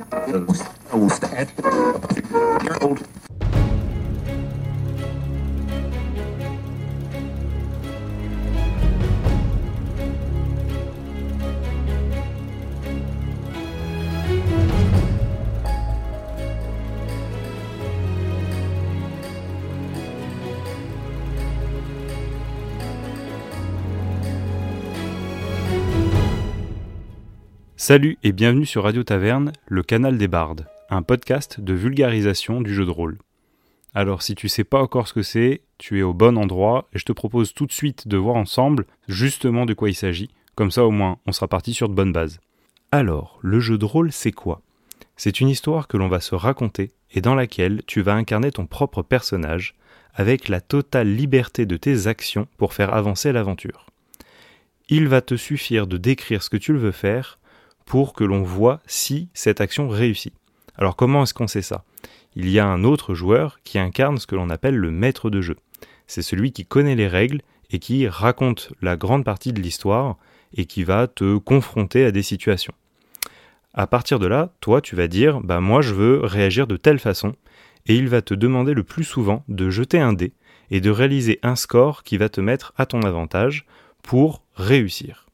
I 0.00 0.96
was 0.96 1.18
dead. 1.20 1.52
Year 2.62 2.78
old. 2.80 3.13
Salut 27.86 28.16
et 28.22 28.32
bienvenue 28.32 28.64
sur 28.64 28.84
Radio 28.84 29.02
Taverne, 29.02 29.52
le 29.66 29.82
canal 29.82 30.16
des 30.16 30.26
bardes, 30.26 30.66
un 30.88 31.02
podcast 31.02 31.60
de 31.60 31.74
vulgarisation 31.74 32.62
du 32.62 32.72
jeu 32.72 32.86
de 32.86 32.90
rôle. 32.90 33.18
Alors 33.92 34.22
si 34.22 34.34
tu 34.34 34.48
sais 34.48 34.64
pas 34.64 34.80
encore 34.80 35.06
ce 35.06 35.12
que 35.12 35.20
c'est, 35.20 35.60
tu 35.76 35.98
es 35.98 36.02
au 36.02 36.14
bon 36.14 36.38
endroit 36.38 36.88
et 36.94 36.98
je 36.98 37.04
te 37.04 37.12
propose 37.12 37.52
tout 37.52 37.66
de 37.66 37.72
suite 37.72 38.08
de 38.08 38.16
voir 38.16 38.36
ensemble 38.36 38.86
justement 39.06 39.66
de 39.66 39.74
quoi 39.74 39.90
il 39.90 39.94
s'agit, 39.94 40.30
comme 40.54 40.70
ça 40.70 40.86
au 40.86 40.90
moins 40.90 41.18
on 41.26 41.32
sera 41.32 41.46
parti 41.46 41.74
sur 41.74 41.90
de 41.90 41.94
bonnes 41.94 42.14
bases. 42.14 42.40
Alors, 42.90 43.38
le 43.42 43.60
jeu 43.60 43.76
de 43.76 43.84
rôle 43.84 44.12
c'est 44.12 44.32
quoi? 44.32 44.62
C'est 45.18 45.40
une 45.40 45.50
histoire 45.50 45.86
que 45.86 45.98
l'on 45.98 46.08
va 46.08 46.20
se 46.20 46.34
raconter 46.34 46.90
et 47.12 47.20
dans 47.20 47.34
laquelle 47.34 47.82
tu 47.86 48.00
vas 48.00 48.14
incarner 48.14 48.50
ton 48.50 48.64
propre 48.64 49.02
personnage 49.02 49.74
avec 50.14 50.48
la 50.48 50.62
totale 50.62 51.14
liberté 51.14 51.66
de 51.66 51.76
tes 51.76 52.06
actions 52.06 52.48
pour 52.56 52.72
faire 52.72 52.94
avancer 52.94 53.30
l'aventure. 53.30 53.90
Il 54.88 55.06
va 55.06 55.20
te 55.20 55.36
suffire 55.36 55.86
de 55.86 55.98
décrire 55.98 56.42
ce 56.42 56.48
que 56.48 56.56
tu 56.56 56.72
veux 56.72 56.90
faire 56.90 57.38
pour 57.84 58.12
que 58.12 58.24
l'on 58.24 58.42
voit 58.42 58.80
si 58.86 59.28
cette 59.34 59.60
action 59.60 59.88
réussit. 59.88 60.34
Alors 60.76 60.96
comment 60.96 61.22
est-ce 61.22 61.34
qu'on 61.34 61.46
sait 61.46 61.62
ça? 61.62 61.84
Il 62.36 62.50
y 62.50 62.58
a 62.58 62.66
un 62.66 62.84
autre 62.84 63.14
joueur 63.14 63.60
qui 63.62 63.78
incarne 63.78 64.18
ce 64.18 64.26
que 64.26 64.34
l'on 64.34 64.50
appelle 64.50 64.76
le 64.76 64.90
maître 64.90 65.30
de 65.30 65.40
jeu. 65.40 65.56
C'est 66.06 66.22
celui 66.22 66.52
qui 66.52 66.66
connaît 66.66 66.96
les 66.96 67.08
règles 67.08 67.40
et 67.70 67.78
qui 67.78 68.08
raconte 68.08 68.72
la 68.82 68.96
grande 68.96 69.24
partie 69.24 69.52
de 69.52 69.60
l'histoire 69.60 70.16
et 70.56 70.66
qui 70.66 70.84
va 70.84 71.06
te 71.06 71.36
confronter 71.38 72.04
à 72.04 72.10
des 72.10 72.22
situations. 72.22 72.74
À 73.72 73.86
partir 73.86 74.18
de 74.18 74.26
là, 74.26 74.52
toi 74.60 74.80
tu 74.80 74.96
vas 74.96 75.08
dire 75.08 75.40
bah 75.40 75.60
moi 75.60 75.80
je 75.80 75.94
veux 75.94 76.20
réagir 76.20 76.66
de 76.66 76.76
telle 76.76 76.98
façon 76.98 77.34
et 77.86 77.96
il 77.96 78.08
va 78.08 78.22
te 78.22 78.34
demander 78.34 78.74
le 78.74 78.84
plus 78.84 79.04
souvent 79.04 79.44
de 79.48 79.70
jeter 79.70 80.00
un 80.00 80.12
dé 80.12 80.32
et 80.70 80.80
de 80.80 80.90
réaliser 80.90 81.38
un 81.42 81.56
score 81.56 82.02
qui 82.02 82.16
va 82.16 82.28
te 82.28 82.40
mettre 82.40 82.72
à 82.76 82.86
ton 82.86 83.02
avantage 83.02 83.66
pour 84.02 84.42
réussir. 84.54 85.26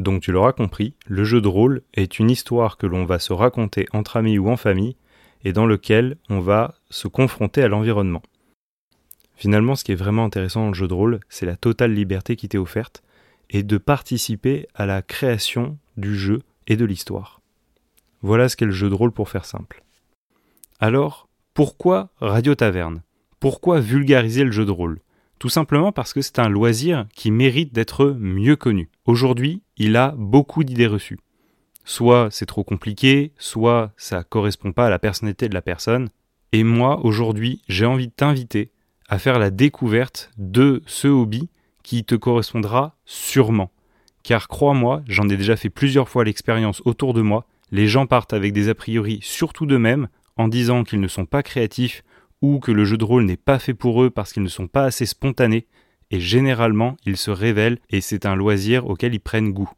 Donc 0.00 0.22
tu 0.22 0.32
l'auras 0.32 0.52
compris, 0.52 0.94
le 1.06 1.24
jeu 1.24 1.42
de 1.42 1.48
rôle 1.48 1.82
est 1.92 2.18
une 2.18 2.30
histoire 2.30 2.78
que 2.78 2.86
l'on 2.86 3.04
va 3.04 3.18
se 3.18 3.34
raconter 3.34 3.86
entre 3.92 4.16
amis 4.16 4.38
ou 4.38 4.48
en 4.48 4.56
famille 4.56 4.96
et 5.44 5.52
dans 5.52 5.66
lequel 5.66 6.16
on 6.30 6.40
va 6.40 6.74
se 6.88 7.06
confronter 7.06 7.62
à 7.62 7.68
l'environnement. 7.68 8.22
Finalement, 9.36 9.74
ce 9.74 9.84
qui 9.84 9.92
est 9.92 9.96
vraiment 9.96 10.24
intéressant 10.24 10.62
dans 10.62 10.68
le 10.68 10.74
jeu 10.74 10.88
de 10.88 10.94
rôle, 10.94 11.20
c'est 11.28 11.44
la 11.44 11.56
totale 11.56 11.92
liberté 11.92 12.34
qui 12.34 12.48
t'est 12.48 12.56
offerte 12.56 13.02
et 13.50 13.62
de 13.62 13.76
participer 13.76 14.68
à 14.74 14.86
la 14.86 15.02
création 15.02 15.76
du 15.98 16.16
jeu 16.16 16.40
et 16.66 16.76
de 16.76 16.86
l'histoire. 16.86 17.42
Voilà 18.22 18.48
ce 18.48 18.56
qu'est 18.56 18.64
le 18.64 18.72
jeu 18.72 18.88
de 18.88 18.94
rôle 18.94 19.12
pour 19.12 19.28
faire 19.28 19.44
simple. 19.44 19.82
Alors, 20.78 21.28
pourquoi 21.52 22.08
Radio 22.20 22.54
Taverne? 22.54 23.02
Pourquoi 23.38 23.80
vulgariser 23.80 24.44
le 24.44 24.50
jeu 24.50 24.64
de 24.64 24.70
rôle? 24.70 25.00
Tout 25.40 25.48
simplement 25.48 25.90
parce 25.90 26.12
que 26.12 26.20
c'est 26.20 26.38
un 26.38 26.50
loisir 26.50 27.06
qui 27.14 27.30
mérite 27.30 27.72
d'être 27.72 28.14
mieux 28.20 28.56
connu. 28.56 28.90
Aujourd'hui, 29.06 29.62
il 29.78 29.96
a 29.96 30.14
beaucoup 30.16 30.62
d'idées 30.64 30.86
reçues. 30.86 31.18
Soit 31.86 32.28
c'est 32.30 32.44
trop 32.44 32.62
compliqué, 32.62 33.32
soit 33.38 33.92
ça 33.96 34.22
correspond 34.22 34.72
pas 34.72 34.86
à 34.86 34.90
la 34.90 34.98
personnalité 34.98 35.48
de 35.48 35.54
la 35.54 35.62
personne. 35.62 36.10
Et 36.52 36.62
moi, 36.62 37.00
aujourd'hui, 37.04 37.62
j'ai 37.68 37.86
envie 37.86 38.08
de 38.08 38.12
t'inviter 38.12 38.70
à 39.08 39.18
faire 39.18 39.38
la 39.38 39.50
découverte 39.50 40.30
de 40.36 40.82
ce 40.84 41.08
hobby 41.08 41.48
qui 41.82 42.04
te 42.04 42.14
correspondra 42.14 42.96
sûrement. 43.06 43.70
Car 44.22 44.46
crois-moi, 44.46 45.02
j'en 45.08 45.28
ai 45.30 45.38
déjà 45.38 45.56
fait 45.56 45.70
plusieurs 45.70 46.10
fois 46.10 46.24
l'expérience 46.24 46.82
autour 46.84 47.14
de 47.14 47.22
moi, 47.22 47.46
les 47.72 47.88
gens 47.88 48.06
partent 48.06 48.34
avec 48.34 48.52
des 48.52 48.68
a 48.68 48.74
priori 48.74 49.20
surtout 49.22 49.64
d'eux-mêmes, 49.64 50.08
en 50.36 50.48
disant 50.48 50.84
qu'ils 50.84 51.00
ne 51.00 51.08
sont 51.08 51.26
pas 51.26 51.42
créatifs 51.42 52.04
ou 52.42 52.58
que 52.58 52.72
le 52.72 52.84
jeu 52.84 52.96
de 52.96 53.04
rôle 53.04 53.24
n'est 53.24 53.36
pas 53.36 53.58
fait 53.58 53.74
pour 53.74 54.02
eux 54.02 54.10
parce 54.10 54.32
qu'ils 54.32 54.42
ne 54.42 54.48
sont 54.48 54.68
pas 54.68 54.84
assez 54.84 55.06
spontanés, 55.06 55.66
et 56.10 56.20
généralement 56.20 56.96
ils 57.06 57.16
se 57.16 57.30
révèlent 57.30 57.78
et 57.90 58.00
c'est 58.00 58.26
un 58.26 58.34
loisir 58.34 58.86
auquel 58.86 59.14
ils 59.14 59.20
prennent 59.20 59.52
goût. 59.52 59.70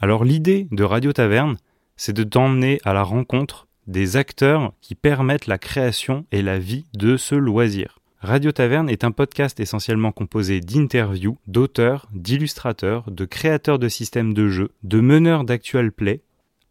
Alors 0.00 0.24
l'idée 0.24 0.66
de 0.70 0.82
Radio 0.82 1.12
Taverne, 1.12 1.56
c'est 1.96 2.14
de 2.14 2.24
t'emmener 2.24 2.80
à 2.84 2.94
la 2.94 3.02
rencontre 3.02 3.68
des 3.86 4.16
acteurs 4.16 4.72
qui 4.80 4.94
permettent 4.94 5.46
la 5.46 5.58
création 5.58 6.24
et 6.32 6.42
la 6.42 6.58
vie 6.58 6.86
de 6.94 7.16
ce 7.16 7.34
loisir. 7.34 7.98
Radio 8.20 8.52
Taverne 8.52 8.90
est 8.90 9.04
un 9.04 9.12
podcast 9.12 9.60
essentiellement 9.60 10.12
composé 10.12 10.60
d'interviews, 10.60 11.38
d'auteurs, 11.46 12.06
d'illustrateurs, 12.12 13.10
de 13.10 13.24
créateurs 13.24 13.78
de 13.78 13.88
systèmes 13.88 14.34
de 14.34 14.48
jeux, 14.48 14.72
de 14.82 15.00
meneurs 15.00 15.44
d'actual 15.44 15.90
play 15.90 16.22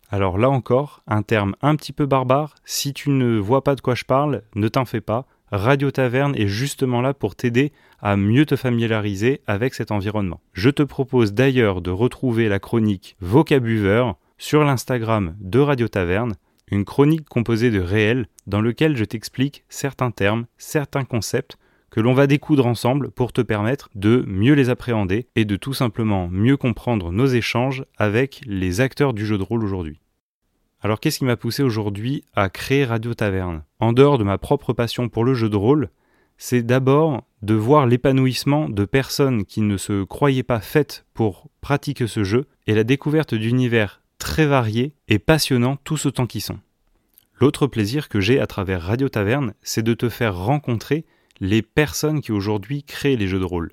alors 0.09 0.37
là 0.37 0.49
encore, 0.49 1.03
un 1.07 1.21
terme 1.21 1.55
un 1.61 1.75
petit 1.75 1.93
peu 1.93 2.05
barbare, 2.05 2.55
si 2.65 2.93
tu 2.93 3.11
ne 3.11 3.37
vois 3.37 3.63
pas 3.63 3.75
de 3.75 3.81
quoi 3.81 3.95
je 3.95 4.05
parle, 4.05 4.41
ne 4.55 4.67
t'en 4.67 4.85
fais 4.85 5.01
pas, 5.01 5.27
Radio 5.51 5.91
Taverne 5.91 6.35
est 6.35 6.47
justement 6.47 7.01
là 7.01 7.13
pour 7.13 7.35
t'aider 7.35 7.71
à 8.01 8.15
mieux 8.15 8.45
te 8.45 8.55
familiariser 8.55 9.41
avec 9.47 9.73
cet 9.73 9.91
environnement. 9.91 10.41
Je 10.53 10.69
te 10.69 10.83
propose 10.83 11.33
d'ailleurs 11.33 11.81
de 11.81 11.91
retrouver 11.91 12.49
la 12.49 12.59
chronique 12.59 13.17
Vocabuveur 13.19 14.15
sur 14.37 14.63
l'Instagram 14.63 15.35
de 15.39 15.59
Radio 15.59 15.87
Taverne, 15.87 16.35
une 16.71 16.85
chronique 16.85 17.27
composée 17.27 17.71
de 17.71 17.79
réels 17.79 18.27
dans 18.47 18.61
lequel 18.61 18.95
je 18.95 19.05
t'explique 19.05 19.63
certains 19.69 20.11
termes, 20.11 20.45
certains 20.57 21.03
concepts 21.03 21.57
que 21.91 21.99
l'on 21.99 22.13
va 22.13 22.27
découdre 22.27 22.65
ensemble 22.65 23.11
pour 23.11 23.33
te 23.33 23.41
permettre 23.41 23.89
de 23.95 24.23
mieux 24.27 24.53
les 24.53 24.69
appréhender 24.69 25.27
et 25.35 25.45
de 25.45 25.55
tout 25.55 25.73
simplement 25.73 26.27
mieux 26.27 26.57
comprendre 26.57 27.11
nos 27.11 27.27
échanges 27.27 27.85
avec 27.97 28.41
les 28.45 28.81
acteurs 28.81 29.13
du 29.13 29.25
jeu 29.25 29.37
de 29.37 29.43
rôle 29.43 29.63
aujourd'hui. 29.63 29.99
Alors 30.81 30.99
qu'est-ce 30.99 31.19
qui 31.19 31.25
m'a 31.25 31.35
poussé 31.35 31.61
aujourd'hui 31.61 32.23
à 32.35 32.49
créer 32.49 32.85
Radio 32.85 33.13
Taverne? 33.13 33.63
En 33.79 33.91
dehors 33.91 34.17
de 34.17 34.23
ma 34.23 34.37
propre 34.37 34.71
passion 34.71 35.09
pour 35.09 35.25
le 35.25 35.33
jeu 35.33 35.49
de 35.49 35.57
rôle, 35.57 35.89
c'est 36.37 36.63
d'abord 36.63 37.25
de 37.41 37.53
voir 37.53 37.85
l'épanouissement 37.85 38.69
de 38.69 38.85
personnes 38.85 39.45
qui 39.45 39.61
ne 39.61 39.75
se 39.75 40.03
croyaient 40.03 40.43
pas 40.43 40.61
faites 40.61 41.05
pour 41.13 41.49
pratiquer 41.59 42.07
ce 42.07 42.23
jeu 42.23 42.47
et 42.65 42.75
la 42.75 42.85
découverte 42.85 43.33
d'univers 43.33 44.01
très 44.19 44.45
variés 44.45 44.93
et 45.09 45.19
passionnants 45.19 45.77
tout 45.83 46.07
autant 46.07 46.27
qu'ils 46.27 46.41
sont. 46.41 46.59
L'autre 47.41 47.67
plaisir 47.67 48.09
que 48.09 48.19
j'ai 48.21 48.39
à 48.39 48.47
travers 48.47 48.81
Radio 48.81 49.09
Taverne, 49.09 49.53
c'est 49.61 49.83
de 49.83 49.93
te 49.93 50.09
faire 50.09 50.37
rencontrer 50.37 51.05
les 51.39 51.61
personnes 51.61 52.21
qui 52.21 52.31
aujourd'hui 52.31 52.83
créent 52.83 53.15
les 53.15 53.27
jeux 53.27 53.39
de 53.39 53.45
rôle. 53.45 53.71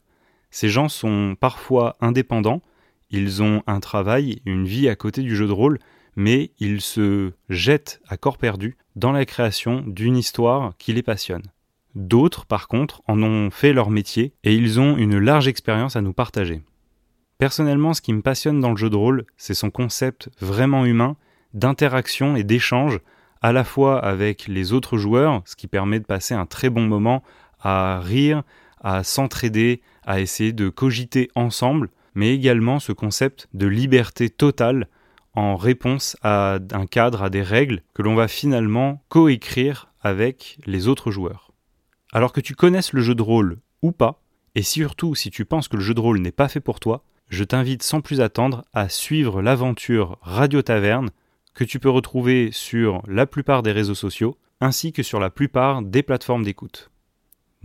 Ces 0.51 0.69
gens 0.69 0.89
sont 0.89 1.37
parfois 1.39 1.97
indépendants, 2.01 2.63
ils 3.11 3.43
ont 3.43 3.63
un 3.67 3.81
travail, 3.81 4.41
une 4.47 4.67
vie 4.67 4.89
à 4.89 4.97
côté 4.97 5.23
du 5.23 5.37
jeu 5.37 5.47
de 5.47 5.53
rôle, 5.53 5.79
mais 6.17 6.53
ils 6.59 6.81
se 6.81 7.33
jettent 7.49 8.01
à 8.09 8.17
corps 8.17 8.39
perdu 8.39 8.77
dans 8.97 9.13
la 9.13 9.25
création 9.27 9.85
d'une 9.87 10.17
histoire 10.17 10.73
qui 10.79 10.93
les 10.93 11.03
passionne. 11.03 11.43
D'autres, 11.95 12.47
par 12.47 12.69
contre, 12.69 13.03
en 13.07 13.23
ont 13.23 13.51
fait 13.51 13.73
leur 13.73 13.91
métier 13.91 14.35
et 14.45 14.55
ils 14.55 14.81
ont 14.81 14.97
une 14.97 15.19
large 15.19 15.49
expérience 15.49 15.97
à 15.97 16.03
nous 16.03 16.13
partager. 16.13 16.63
Personnellement, 17.39 17.93
ce 17.93 18.01
qui 18.01 18.13
me 18.13 18.23
passionne 18.23 18.61
dans 18.61 18.71
le 18.71 18.77
jeu 18.77 18.89
de 18.89 18.97
rôle, 18.97 19.27
c'est 19.37 19.55
son 19.55 19.71
concept 19.71 20.31
vraiment 20.41 20.85
humain 20.85 21.17
d'interaction 21.53 22.37
et 22.37 22.45
d'échange 22.45 23.01
à 23.43 23.53
la 23.53 23.65
fois 23.65 24.03
avec 24.03 24.49
les 24.49 24.73
autres 24.73 24.97
joueurs, 24.97 25.43
ce 25.45 25.57
qui 25.57 25.69
permet 25.69 26.01
de 26.01 26.07
passer 26.07 26.35
un 26.35 26.47
très 26.47 26.71
bon 26.71 26.87
moment 26.87 27.23
à 27.61 28.01
rire, 28.01 28.43
à 28.81 29.05
s'entraider, 29.05 29.83
à 30.05 30.21
essayer 30.21 30.53
de 30.53 30.69
cogiter 30.69 31.29
ensemble, 31.35 31.91
mais 32.15 32.35
également 32.35 32.79
ce 32.81 32.93
concept 32.93 33.49
de 33.55 33.67
liberté 33.67 34.31
totale 34.31 34.89
en 35.35 35.57
réponse 35.57 36.17
à 36.23 36.59
un 36.73 36.87
cadre, 36.87 37.23
à 37.23 37.31
des 37.31 37.43
règles 37.43 37.83
que 37.95 38.03
l'on 38.03 38.15
va 38.15 38.27
finalement 38.27 39.03
coécrire 39.09 39.93
avec 40.01 40.59
les 40.67 40.89
autres 40.89 41.11
joueurs. 41.11 41.53
Alors 42.13 42.33
que 42.33 42.41
tu 42.41 42.55
connaisses 42.55 42.93
le 42.93 43.03
jeu 43.03 43.15
de 43.15 43.23
rôle 43.23 43.59
ou 43.83 43.93
pas, 43.93 44.23
et 44.55 44.63
surtout 44.63 45.15
si 45.15 45.31
tu 45.31 45.45
penses 45.45 45.69
que 45.69 45.77
le 45.77 45.83
jeu 45.83 45.93
de 45.93 46.01
rôle 46.01 46.21
n'est 46.21 46.33
pas 46.33 46.49
fait 46.49 46.61
pour 46.61 46.81
toi, 46.81 47.05
je 47.29 47.45
t'invite 47.45 47.83
sans 47.83 48.01
plus 48.01 48.21
attendre 48.21 48.65
à 48.73 48.89
suivre 48.89 49.43
l'aventure 49.43 50.19
Radio 50.23 50.63
Taverne 50.63 51.11
que 51.55 51.65
tu 51.65 51.79
peux 51.79 51.91
retrouver 51.91 52.51
sur 52.53 53.03
la 53.07 53.27
plupart 53.27 53.63
des 53.63 53.73
réseaux 53.73 53.95
sociaux 53.95 54.39
ainsi 54.61 54.93
que 54.93 55.03
sur 55.03 55.21
la 55.21 55.29
plupart 55.29 55.83
des 55.83 56.03
plateformes 56.03 56.45
d'écoute. 56.45 56.91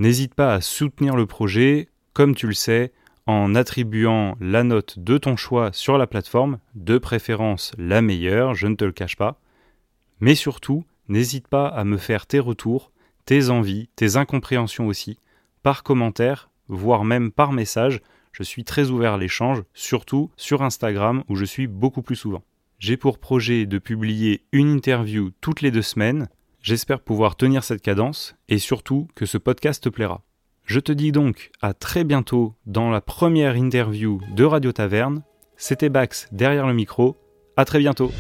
N'hésite 0.02 0.34
pas 0.34 0.56
à 0.56 0.62
soutenir 0.62 1.16
le 1.16 1.28
projet, 1.28 1.88
comme 2.14 2.34
tu 2.34 2.48
le 2.48 2.56
sais, 2.56 2.92
en 3.28 3.54
attribuant 3.54 4.36
la 4.42 4.64
note 4.64 4.98
de 4.98 5.20
ton 5.20 5.36
choix 5.36 5.70
sur 5.74 6.00
la 6.00 6.08
plateforme, 6.08 6.58
de 6.74 6.98
préférence 6.98 7.72
la 7.78 8.02
meilleure, 8.02 8.56
je 8.56 8.66
ne 8.66 8.74
te 8.74 8.84
le 8.84 8.94
cache 8.94 9.16
pas. 9.16 9.40
Mais 10.20 10.34
surtout, 10.34 10.86
n'hésite 11.08 11.48
pas 11.48 11.68
à 11.68 11.84
me 11.84 11.98
faire 11.98 12.26
tes 12.26 12.40
retours, 12.40 12.92
tes 13.26 13.52
envies, 13.52 13.90
tes 13.96 14.16
incompréhensions 14.16 14.88
aussi, 14.88 15.20
par 15.62 15.84
commentaire, 15.84 16.50
voire 16.68 17.04
même 17.04 17.32
par 17.32 17.52
message. 17.52 18.02
Je 18.32 18.42
suis 18.42 18.64
très 18.64 18.90
ouvert 18.90 19.14
à 19.14 19.18
l'échange, 19.20 19.62
surtout 19.76 20.32
sur 20.36 20.64
Instagram 20.64 21.24
où 21.30 21.36
je 21.36 21.46
suis 21.46 21.68
beaucoup 21.68 22.02
plus 22.02 22.16
souvent. 22.16 22.44
J'ai 22.80 22.98
pour 22.98 23.20
projet 23.20 23.68
de 23.68 23.78
publier 23.78 24.46
une 24.52 24.72
interview 24.72 25.30
toutes 25.42 25.62
les 25.62 25.70
deux 25.70 25.84
semaines. 25.84 26.28
J'espère 26.62 27.00
pouvoir 27.00 27.36
tenir 27.36 27.64
cette 27.64 27.82
cadence 27.82 28.36
et 28.48 28.60
surtout 28.60 29.08
que 29.16 29.26
ce 29.26 29.40
podcast 29.40 29.84
te 29.84 29.90
plaira. 29.90 30.22
Je 30.64 30.80
te 30.80 30.92
dis 30.92 31.12
donc 31.12 31.50
à 31.60 31.74
très 31.74 32.04
bientôt 32.04 32.54
dans 32.68 32.92
la 32.92 33.02
première 33.02 33.56
interview 33.56 34.22
de 34.36 34.44
Radio 34.44 34.72
Taverne. 34.72 35.24
C'était 35.58 35.90
Bax 35.90 36.28
derrière 36.32 36.68
le 36.68 36.74
micro. 36.76 37.18
À 37.58 37.66
très 37.66 37.80
bientôt. 37.80 38.12